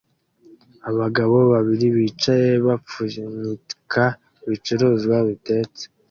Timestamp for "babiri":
1.53-1.87